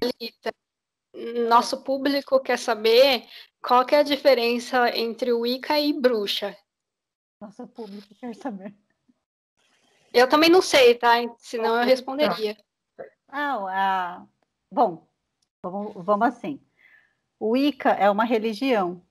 [0.00, 0.54] Thalita,
[1.46, 3.28] nosso público quer saber
[3.62, 6.56] qual que é a diferença entre Wicca e bruxa.
[7.40, 8.74] Nosso público quer saber.
[10.12, 11.14] Eu também não sei, tá?
[11.38, 12.56] Senão eu responderia.
[13.28, 14.26] Ah, ah,
[14.72, 15.06] bom,
[15.62, 16.60] vamos, vamos assim.
[17.38, 19.02] O Wicca é uma religião.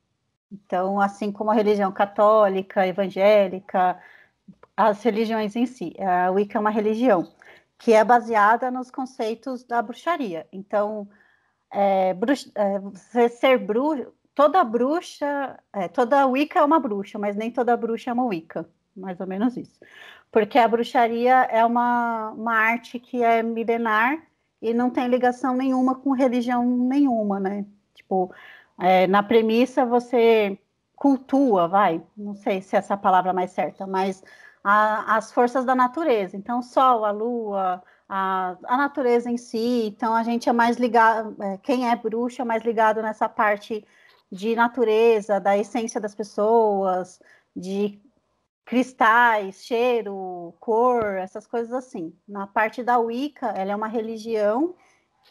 [0.51, 4.01] Então, assim como a religião católica, evangélica,
[4.75, 7.32] as religiões em si, a Wicca é uma religião
[7.79, 10.46] que é baseada nos conceitos da bruxaria.
[10.51, 11.10] Então,
[11.71, 17.50] é, bruxa, é, ser bruxa, toda bruxa, é, toda Wicca é uma bruxa, mas nem
[17.50, 19.79] toda bruxa é uma Wicca, mais ou menos isso.
[20.32, 24.21] Porque a bruxaria é uma, uma arte que é milenar
[24.61, 27.66] e não tem ligação nenhuma com religião nenhuma, né?
[27.96, 28.33] Tipo,
[28.77, 30.60] é, na premissa você
[30.96, 34.22] cultua, vai, não sei se essa é palavra mais certa, mas
[34.69, 36.38] a, as forças da natureza.
[36.38, 39.88] Então, sol, a lua, a, a natureza em si.
[39.88, 43.83] Então, a gente é mais ligado, é, quem é bruxo é mais ligado nessa parte
[44.31, 47.19] de natureza, da essência das pessoas,
[47.55, 47.99] de
[48.63, 52.13] cristais, cheiro, cor, essas coisas assim.
[52.27, 54.75] Na parte da Wicca, ela é uma religião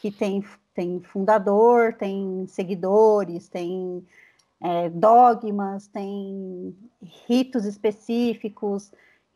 [0.00, 4.04] que tem, tem fundador, tem seguidores, tem
[4.60, 6.76] é, dogmas, tem
[7.28, 8.90] ritos específicos.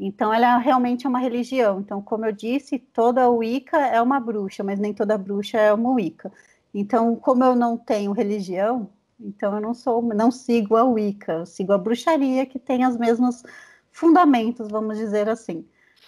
[0.05, 1.79] Então, ela realmente é uma religião.
[1.81, 5.93] Então, como eu disse, toda Wicca é uma bruxa, mas nem toda bruxa é uma
[5.93, 6.33] Wicca.
[6.75, 11.47] Então, como eu não tenho religião, então eu não sou, não sigo a Wicca, eu
[11.47, 13.45] sigo a bruxaria que tem os mesmos
[13.93, 15.65] fundamentos, vamos dizer assim.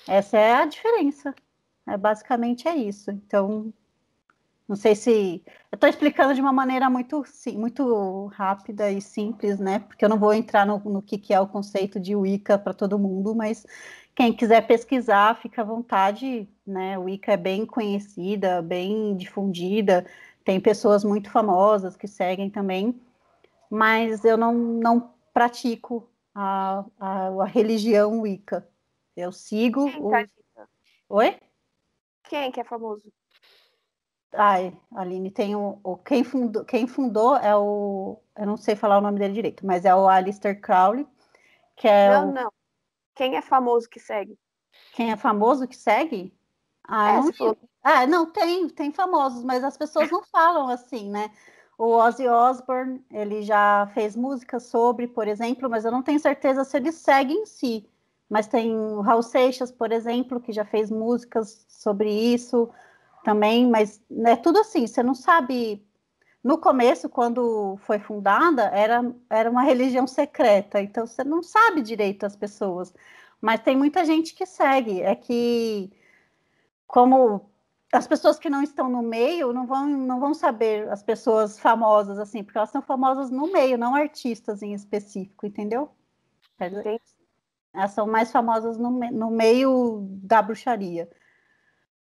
[0.09, 1.33] Essa é a diferença.
[1.87, 3.13] É, basicamente é isso.
[3.13, 3.73] Então,
[4.69, 5.43] não sei se.
[5.71, 9.81] Eu estou explicando de uma maneira muito, sim, muito rápida e simples, né?
[9.81, 12.73] Porque eu não vou entrar no, no que, que é o conceito de Wicca para
[12.73, 13.67] todo mundo, mas
[14.15, 16.97] quem quiser pesquisar, fica à vontade, né?
[16.97, 20.07] Wicca é bem conhecida, bem difundida,
[20.45, 22.99] tem pessoas muito famosas que seguem também,
[23.69, 28.67] mas eu não, não pratico a, a, a religião Wicca.
[29.17, 29.85] Eu sigo.
[29.91, 30.11] Quem, o...
[31.17, 31.37] Oi?
[32.29, 33.03] Quem que é famoso?
[34.37, 38.19] Ai, Aline, tem o, o, quem, fundou, quem fundou é o.
[38.37, 41.07] Eu não sei falar o nome dele direito, mas é o Alistair Crowley,
[41.77, 42.11] que é.
[42.11, 42.53] Não, o, não.
[43.15, 44.37] Quem é famoso que segue?
[44.93, 46.35] Quem é famoso que segue?
[46.87, 51.31] Ah, é, não, ah, não, tem, tem famosos, mas as pessoas não falam assim, né?
[51.79, 56.65] O Ozzy Osbourne, ele já fez música sobre, por exemplo, mas eu não tenho certeza
[56.65, 57.89] se ele segue em si.
[58.29, 62.71] Mas tem o Raul Seixas, por exemplo, que já fez músicas sobre isso
[63.25, 65.85] também, mas é tudo assim, você não sabe.
[66.43, 72.27] No começo, quando foi fundada, era, era uma religião secreta, então você não sabe direito
[72.27, 72.93] as pessoas.
[73.41, 75.01] Mas tem muita gente que segue.
[75.03, 75.91] É que,
[76.87, 77.51] como
[77.93, 82.19] as pessoas que não estão no meio não vão, não vão saber as pessoas famosas,
[82.19, 85.91] assim, porque elas são famosas no meio, não artistas em específico, entendeu?
[87.73, 91.09] Elas são mais famosas no, no meio da bruxaria.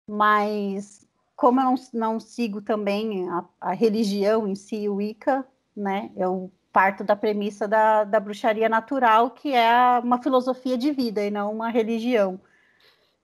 [0.10, 6.12] Mas como eu não, não sigo também a, a, religião em si, o Wicca, né?
[6.18, 11.30] Eu parto da premissa da, da bruxaria natural, que é uma filosofia de vida e
[11.30, 12.42] não uma religião.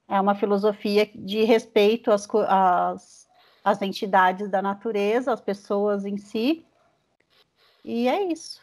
[0.07, 3.28] É uma filosofia de respeito às, às,
[3.63, 6.66] às entidades da natureza, às pessoas em si.
[7.84, 8.62] E é isso,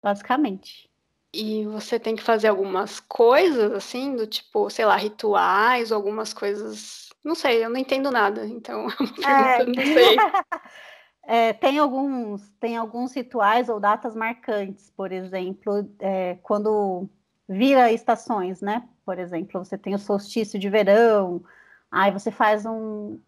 [0.00, 0.88] basicamente.
[1.32, 7.09] E você tem que fazer algumas coisas, assim, do tipo, sei lá, rituais, algumas coisas.
[7.24, 8.86] Não sei, eu não entendo nada, então
[9.26, 10.16] é, não sei.
[11.22, 17.08] É, tem, alguns, tem alguns rituais ou datas marcantes, por exemplo, é, quando
[17.48, 18.88] vira estações, né?
[19.04, 21.40] Por exemplo, você tem o solstício de verão,
[21.88, 23.20] aí você faz um,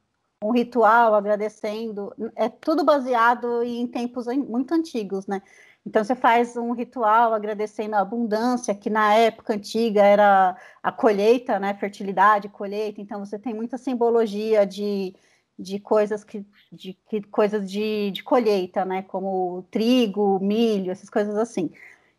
[0.42, 2.12] um ritual agradecendo.
[2.34, 5.40] É tudo baseado em tempos muito antigos, né?
[5.84, 11.58] Então você faz um ritual agradecendo a abundância, que na época antiga era a colheita,
[11.58, 11.74] né?
[11.74, 13.00] Fertilidade, colheita.
[13.00, 15.14] Então você tem muita simbologia de,
[15.58, 19.02] de coisas que de, que, coisas de, de colheita, né?
[19.02, 21.70] Como trigo, milho, essas coisas assim.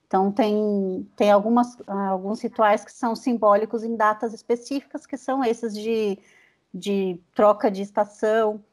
[0.05, 5.73] Então tem, tem algumas, alguns rituais que são simbólicos em datas específicas, que são esses
[5.73, 6.19] de,
[6.73, 8.63] de troca de estação.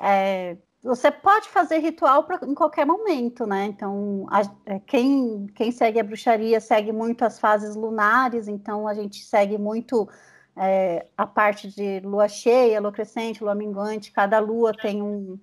[0.00, 3.66] É, você pode fazer ritual pra, em qualquer momento, né?
[3.66, 8.94] Então, a, é, quem, quem segue a bruxaria segue muito as fases lunares, então a
[8.94, 10.08] gente segue muito
[10.56, 15.38] é, a parte de lua cheia, lua crescente, lua minguante, cada lua tem um,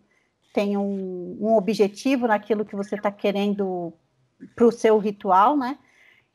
[0.53, 3.93] tem um, um objetivo naquilo que você está querendo
[4.55, 5.79] para o seu ritual, né?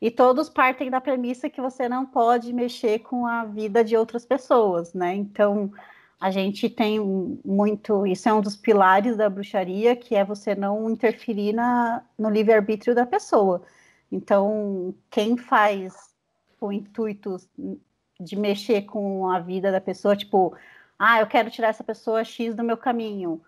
[0.00, 4.24] E todos partem da premissa que você não pode mexer com a vida de outras
[4.24, 5.14] pessoas, né?
[5.14, 5.70] Então,
[6.20, 6.98] a gente tem
[7.44, 12.30] muito, isso é um dos pilares da bruxaria, que é você não interferir na, no
[12.30, 13.62] livre-arbítrio da pessoa.
[14.10, 16.14] Então, quem faz
[16.60, 17.36] o intuito
[18.18, 20.56] de mexer com a vida da pessoa, tipo,
[20.98, 23.42] ah, eu quero tirar essa pessoa X do meu caminho.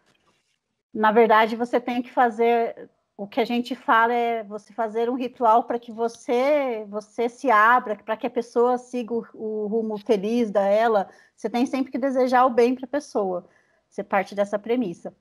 [0.92, 5.14] Na verdade, você tem que fazer o que a gente fala é você fazer um
[5.14, 9.96] ritual para que você você se abra, para que a pessoa siga o, o, rumo
[9.96, 11.08] feliz da ela.
[11.34, 13.48] Você tem sempre que desejar o bem para a pessoa.
[13.88, 15.14] Você parte dessa premissa.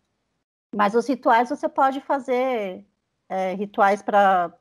[0.75, 2.85] Mas os rituais você pode fazer
[3.29, 4.53] é, rituais para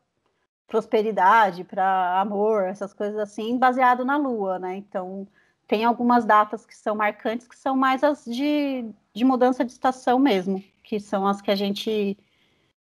[0.69, 4.77] prosperidade, para amor, essas coisas assim, baseado na lua, né?
[4.77, 5.27] Então
[5.67, 10.19] tem algumas datas que são marcantes, que são mais as de, de mudança de estação
[10.19, 12.17] mesmo, que são as que a gente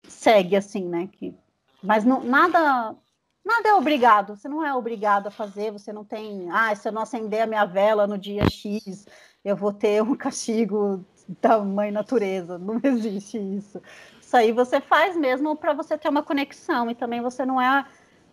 [0.08, 1.10] segue assim, né?
[1.12, 1.34] Que,
[1.82, 2.96] mas não, nada
[3.46, 4.36] nada é obrigado.
[4.36, 5.72] Você não é obrigado a fazer.
[5.72, 9.06] Você não tem, ah, se eu não acender a minha vela no dia X,
[9.44, 11.06] eu vou ter um castigo
[11.42, 12.58] da mãe natureza.
[12.60, 13.82] Não existe isso.
[14.22, 17.86] Isso aí você faz mesmo para você ter uma conexão e também você não é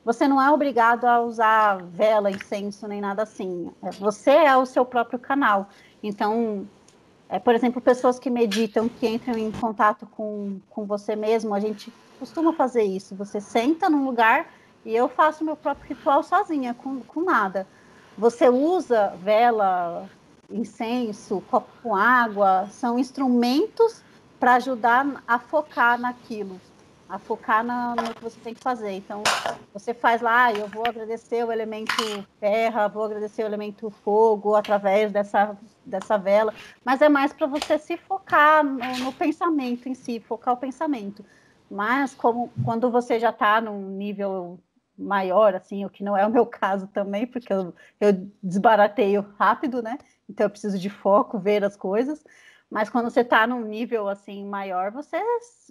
[0.04, 3.70] você não é obrigado a usar vela, incenso nem nada assim.
[4.00, 5.68] Você é o seu próprio canal.
[6.02, 6.66] Então,
[7.32, 11.60] é, por exemplo, pessoas que meditam, que entram em contato com, com você mesmo, a
[11.60, 13.14] gente costuma fazer isso.
[13.14, 14.52] Você senta num lugar
[14.84, 17.66] e eu faço meu próprio ritual sozinha, com, com nada.
[18.18, 20.10] Você usa vela,
[20.50, 24.02] incenso, copo com água, são instrumentos
[24.38, 26.60] para ajudar a focar naquilo
[27.12, 28.92] a focar na, no que você tem que fazer.
[28.92, 29.22] Então,
[29.70, 31.92] você faz lá, ah, eu vou agradecer o elemento
[32.40, 35.54] terra, vou agradecer o elemento fogo através dessa,
[35.84, 40.54] dessa vela, mas é mais para você se focar no, no, pensamento em si, focar
[40.54, 41.22] o pensamento.
[41.70, 44.58] Mas como quando você já está num nível
[44.96, 49.82] maior, assim, o que não é o meu caso também, porque eu, eu desbarateio rápido,
[49.82, 49.98] né?
[50.30, 52.24] Então eu preciso de foco, ver as coisas.
[52.72, 55.22] Mas quando você está num nível assim maior, você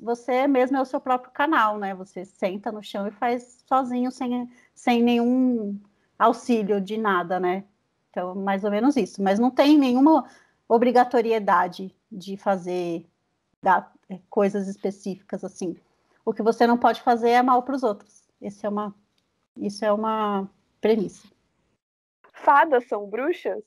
[0.03, 1.95] você mesmo é o seu próprio canal, né?
[1.95, 5.81] Você senta no chão e faz sozinho, sem, sem nenhum
[6.18, 7.63] auxílio de nada, né?
[8.12, 9.19] Então, mais ou menos isso.
[9.24, 10.30] Mas não tem nenhuma
[10.69, 13.03] obrigatoriedade de fazer
[13.63, 15.75] da, é, coisas específicas assim.
[16.24, 18.21] O que você não pode fazer é mal para os outros.
[18.39, 18.94] Esse é uma,
[19.57, 20.48] isso é uma
[20.80, 21.27] premissa.
[22.31, 23.63] Fadas são bruxas?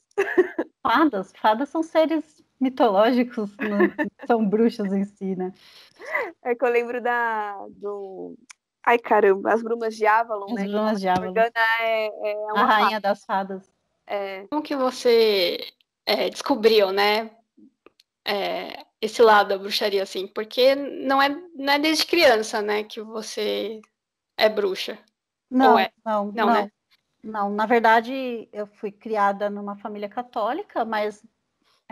[0.80, 3.78] Fadas, fadas são seres mitológicos, não
[4.26, 5.52] são bruxas em si, né?
[6.42, 8.36] É que eu lembro da do
[8.86, 10.62] Ai, caramba, as brumas de Avalon, as né?
[10.62, 11.34] As brumas de Avalon.
[11.80, 13.72] É, é a rainha das fadas.
[14.06, 14.46] É.
[14.48, 15.58] Como que você
[16.04, 17.30] é, descobriu, né?
[18.26, 23.02] É, esse lado da bruxaria, assim, porque não é, não é desde criança, né, que
[23.02, 23.82] você
[24.36, 24.98] é bruxa.
[25.50, 25.90] Não, é?
[26.04, 26.70] não, não, não, né?
[27.22, 31.22] Não, na verdade, eu fui criada numa família católica, mas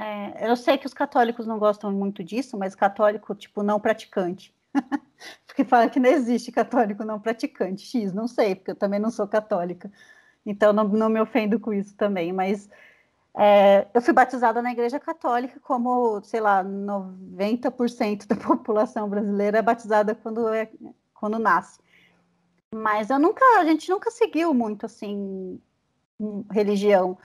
[0.02, 4.52] é, eu sei que os católicos não gostam muito disso, mas católico, tipo, não praticante.
[5.46, 7.86] porque fala que não existe católico não praticante.
[7.86, 9.90] X, não sei, porque eu também não sou católica.
[10.44, 12.32] Então, não, não me ofendo com isso também.
[12.32, 12.68] Mas
[13.34, 19.62] é, eu fui batizada na Igreja Católica, como, sei lá, 90% da população brasileira é
[19.62, 20.68] batizada quando, é,
[21.14, 21.80] quando nasce.
[22.74, 25.60] Mas eu nunca, a gente nunca seguiu muito, assim,
[26.50, 27.18] religião.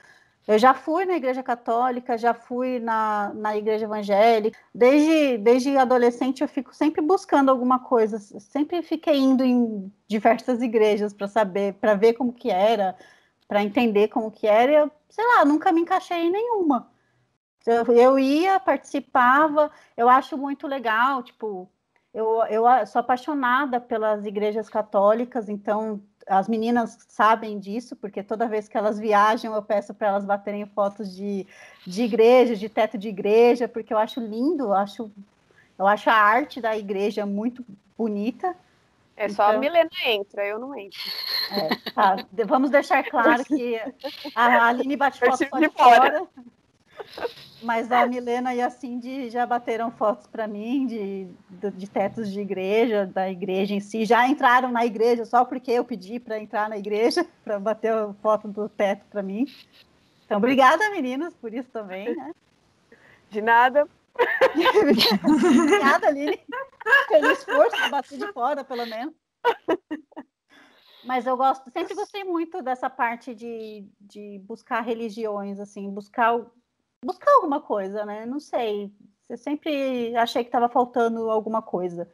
[0.48, 4.58] Eu já fui na igreja católica, já fui na, na igreja evangélica.
[4.74, 8.18] Desde, desde adolescente eu fico sempre buscando alguma coisa.
[8.18, 12.96] Sempre fiquei indo em diversas igrejas para saber, para ver como que era,
[13.46, 14.72] para entender como que era.
[14.72, 16.90] Eu, sei lá, nunca me encaixei em nenhuma.
[17.66, 19.70] Eu, eu ia, participava.
[19.98, 21.70] Eu acho muito legal, tipo,
[22.14, 28.68] eu, eu sou apaixonada pelas igrejas católicas, então as meninas sabem disso, porque toda vez
[28.68, 31.48] que elas viajam, eu peço para elas baterem fotos de,
[31.86, 35.12] de igreja, de teto de igreja, porque eu acho lindo, eu acho,
[35.78, 37.66] eu acho a arte da igreja muito
[37.98, 38.56] bonita.
[39.16, 41.00] É só então, a Milena entra, eu não entro.
[41.52, 43.80] É, tá, vamos deixar claro que
[44.36, 46.28] a Aline bate foto de fora.
[47.08, 47.30] fora.
[47.62, 52.32] Mas a Milena e a Cindy já bateram fotos para mim de, de, de, tetos
[52.32, 54.06] de igreja, da igreja em si.
[54.06, 58.14] Já entraram na igreja só porque eu pedi para entrar na igreja, para bater a
[58.22, 59.48] foto do teto para mim.
[60.26, 62.16] Então, obrigada, meninas, por isso também.
[62.16, 62.32] Né?
[63.30, 63.88] De nada.
[65.24, 66.40] obrigada, Aline,
[67.08, 69.16] pelo esforço de bater de fora, pelo menos.
[71.04, 76.46] Mas eu gosto, sempre gostei muito dessa parte de, de buscar religiões, assim, buscar
[77.04, 78.26] buscar alguma coisa, né?
[78.26, 78.92] Não sei.
[79.30, 82.10] Eu sempre achei que estava faltando alguma coisa.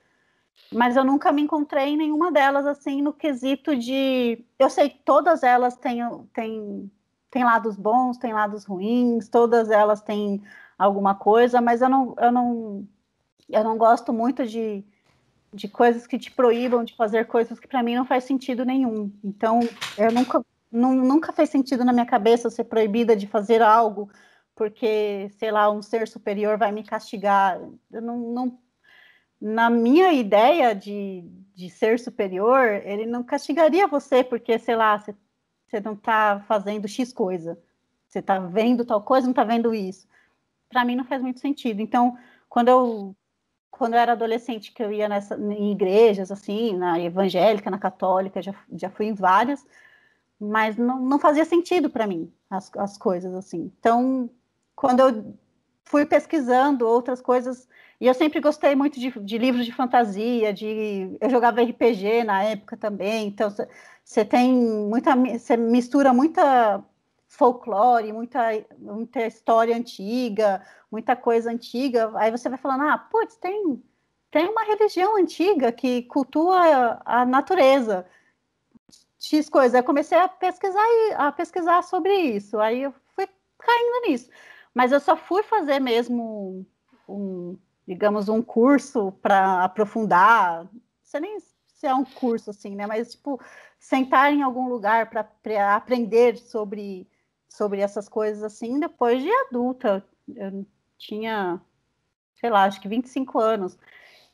[0.71, 4.43] Mas eu nunca me encontrei em nenhuma delas, assim, no quesito de.
[4.57, 6.01] Eu sei que todas elas têm,
[6.33, 6.91] têm,
[7.31, 10.41] têm lados bons, têm lados ruins, todas elas têm
[10.77, 12.87] alguma coisa, mas eu não, eu não,
[13.49, 14.83] eu não gosto muito de,
[15.53, 19.11] de coisas que te proíbam de fazer coisas que para mim não faz sentido nenhum.
[19.23, 19.59] Então,
[19.97, 24.09] eu nunca, nunca fez sentido na minha cabeça ser proibida de fazer algo
[24.55, 27.59] porque, sei lá, um ser superior vai me castigar.
[27.91, 28.59] Eu não, não
[29.41, 35.15] na minha ideia de, de ser superior, ele não castigaria você porque, sei lá, você,
[35.67, 37.59] você não está fazendo X coisa.
[38.07, 40.07] Você está vendo tal coisa, não está vendo isso.
[40.69, 41.81] Para mim não faz muito sentido.
[41.81, 42.17] Então,
[42.47, 43.15] quando eu
[43.71, 48.39] quando eu era adolescente, que eu ia nessa, em igrejas, assim, na evangélica, na católica,
[48.39, 49.65] já, já fui em várias,
[50.39, 53.71] mas não, não fazia sentido para mim as, as coisas, assim.
[53.79, 54.29] Então,
[54.75, 55.35] quando eu
[55.85, 57.67] fui pesquisando outras coisas,
[57.99, 62.43] e eu sempre gostei muito de, de livros de fantasia, de eu jogava RPG na
[62.43, 63.49] época também, então
[64.03, 66.83] você tem muita, você mistura muita
[67.27, 68.39] folclore, muita,
[68.77, 70.61] muita história antiga,
[70.91, 73.81] muita coisa antiga, aí você vai falando, ah, putz, tem,
[74.29, 78.05] tem uma religião antiga que cultua a natureza,
[79.19, 79.79] X coisa.
[79.79, 83.27] Eu comecei a pesquisar, a pesquisar sobre isso, aí eu fui
[83.57, 84.29] caindo nisso.
[84.73, 86.65] Mas eu só fui fazer mesmo
[87.07, 90.67] um, digamos, um curso para aprofundar,
[91.03, 92.87] sei nem se é um curso assim, né?
[92.87, 93.39] Mas tipo,
[93.79, 97.07] sentar em algum lugar para aprender sobre
[97.49, 100.03] sobre essas coisas assim, depois de adulta.
[100.35, 100.65] Eu
[100.97, 101.61] tinha,
[102.35, 103.77] sei lá, acho que 25 anos.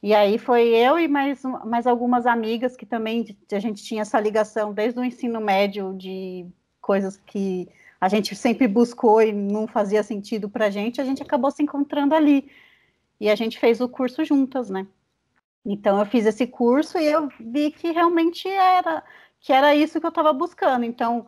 [0.02, 4.20] E aí foi eu e mais, mais algumas amigas que também a gente tinha essa
[4.20, 6.48] ligação desde o ensino médio de
[6.80, 7.68] coisas que
[8.00, 11.62] a gente sempre buscou e não fazia sentido para a gente, a gente acabou se
[11.62, 12.50] encontrando ali.
[13.20, 14.88] E a gente fez o curso juntas, né?
[15.66, 19.04] Então eu fiz esse curso e eu vi que realmente era
[19.42, 20.86] que era isso que eu estava buscando.
[20.86, 21.28] Então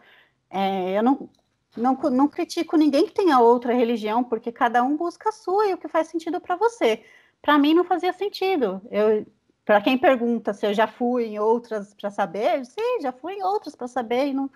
[0.49, 1.29] é, eu não,
[1.75, 5.73] não, não critico ninguém que tenha outra religião, porque cada um busca a sua e
[5.73, 7.03] o que faz sentido para você.
[7.41, 8.81] Para mim não fazia sentido.
[8.89, 9.25] Eu,
[9.65, 13.43] para quem pergunta se eu já fui em outras para saber, sim, já fui em
[13.43, 14.49] outras para saber e não,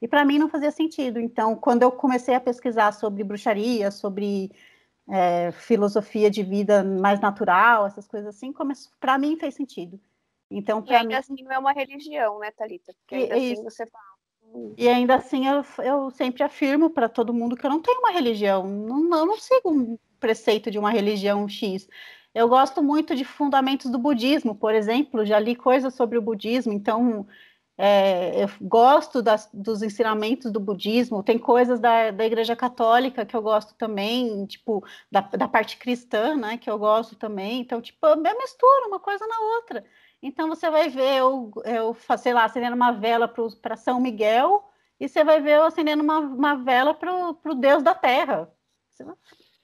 [0.00, 1.18] e para mim não fazia sentido.
[1.18, 4.50] Então, quando eu comecei a pesquisar sobre bruxaria, sobre
[5.08, 8.52] é, filosofia de vida mais natural, essas coisas assim,
[9.00, 10.00] para mim fez sentido.
[10.50, 11.14] Então, e ainda mim...
[11.14, 12.92] assim não é uma religião, né, Thalita?
[13.00, 14.04] Porque ainda e, assim você fala.
[14.54, 14.74] Hum.
[14.76, 18.12] E ainda assim eu, eu sempre afirmo para todo mundo que eu não tenho uma
[18.12, 21.88] religião, não, eu não sigo um preceito de uma religião X.
[22.34, 26.72] Eu gosto muito de fundamentos do budismo, por exemplo, já li coisas sobre o budismo,
[26.72, 27.26] então
[27.78, 33.36] é, eu gosto das, dos ensinamentos do budismo, tem coisas da, da Igreja Católica que
[33.36, 37.60] eu gosto também, tipo, da, da parte cristã, né, que eu gosto também.
[37.60, 39.84] Então, tipo, eu misturo uma coisa na outra.
[40.22, 44.64] Então, você vai ver eu, eu sei lá, acendendo uma vela para São Miguel,
[44.98, 48.50] e você vai ver eu acendendo uma, uma vela para o Deus da Terra.
[48.90, 49.14] Você vai,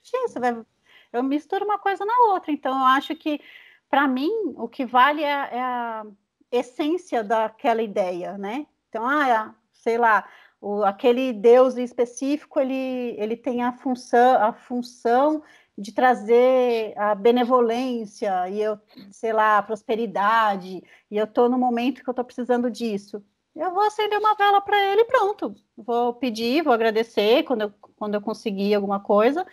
[0.02, 0.66] você vai,
[1.12, 2.52] eu misturo uma coisa na outra.
[2.52, 3.40] Então, eu acho que,
[3.88, 6.04] para mim, o que vale é, é a
[6.52, 8.66] essência daquela ideia, né?
[8.88, 10.28] Então, ah, sei lá,
[10.61, 15.42] o, aquele Deus específico, ele, ele tem a função, a função
[15.76, 18.78] de trazer a benevolência e eu,
[19.11, 23.25] sei lá, a prosperidade, e eu estou no momento que eu estou precisando disso.
[23.56, 25.54] Eu vou acender uma vela para ele pronto.
[25.76, 29.47] Vou pedir, vou agradecer quando eu, quando eu conseguir alguma coisa,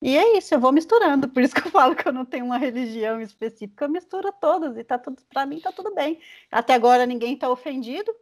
[0.00, 2.44] e é isso, eu vou misturando, por isso que eu falo que eu não tenho
[2.44, 6.18] uma religião específica, eu misturo todas e tá tudo, para mim tá tudo bem.
[6.50, 8.14] Até agora ninguém tá ofendido,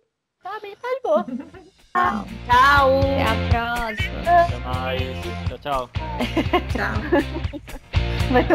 [0.42, 1.26] tá bem, tá de boa.
[1.98, 2.24] Tchau.
[2.46, 3.00] Tchau.
[3.00, 4.20] Até a próxima.
[4.20, 5.02] Até mais.
[5.48, 5.90] Tchau, tchau.
[6.72, 6.94] tchau.
[8.30, 8.54] Vai ter